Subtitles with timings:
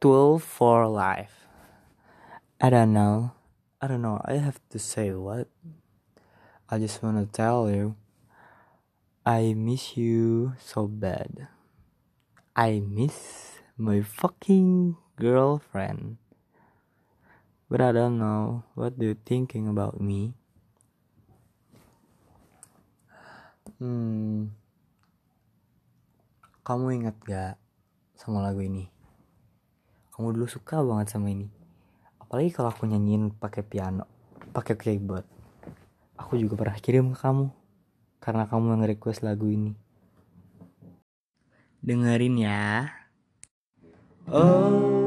[0.00, 1.44] 12 for life.
[2.56, 3.36] I don't know.
[3.84, 4.16] I don't know.
[4.24, 5.52] I have to say what.
[6.72, 8.00] I just wanna tell you.
[9.28, 11.52] I miss you so bad.
[12.56, 16.16] I miss my fucking girlfriend.
[17.68, 20.32] But I don't know what do you thinking about me.
[23.76, 24.56] Hmm.
[26.64, 27.60] Kamu ingat gak
[28.16, 28.99] sama lagu ini?
[30.20, 31.48] Kamu dulu suka banget sama ini.
[32.20, 34.04] Apalagi kalau aku nyanyiin pakai piano,
[34.52, 35.24] pakai keyboard.
[36.20, 37.48] Aku juga pernah kirim ke kamu
[38.20, 39.72] karena kamu yang request lagu ini.
[41.80, 42.92] Dengerin ya.
[44.28, 45.00] Oh,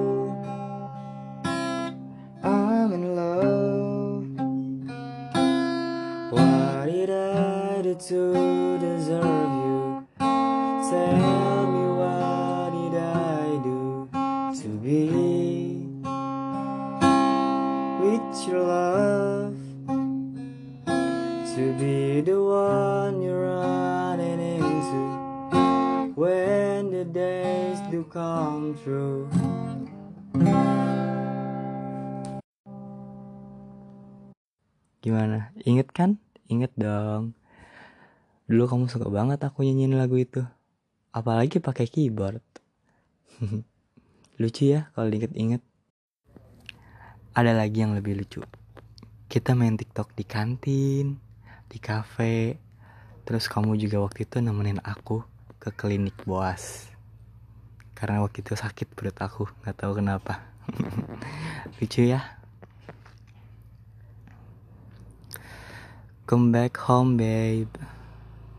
[8.09, 8.34] to
[8.82, 10.07] deserve you?
[10.90, 11.52] Tell
[14.83, 15.79] be
[18.03, 19.55] with your love?
[21.55, 25.03] To be the one you're running into
[26.20, 29.31] when the days do come true.
[34.99, 35.55] Gimana?
[35.63, 36.20] Ingat kan?
[36.51, 37.31] Ingat dong.
[38.51, 40.43] Dulu kamu suka banget aku nyanyiin lagu itu.
[41.15, 42.43] Apalagi pakai keyboard.
[44.41, 45.62] lucu ya kalau diinget-inget.
[47.34, 48.41] Ada lagi yang lebih lucu.
[49.29, 51.17] Kita main TikTok di kantin,
[51.70, 52.57] di cafe.
[53.25, 55.25] Terus kamu juga waktu itu nemenin aku
[55.62, 56.90] ke klinik boas.
[57.93, 60.41] Karena waktu itu sakit perut aku, nggak tahu kenapa.
[61.77, 62.43] lucu ya.
[66.25, 67.69] Come back home, babe.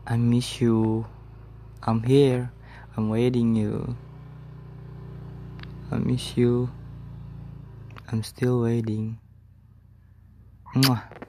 [0.07, 1.03] I miss you.
[1.83, 2.53] I'm here.
[2.95, 3.97] I'm waiting you.
[5.91, 6.71] I miss you.
[8.11, 9.19] I'm still waiting.
[10.75, 11.24] Mwah.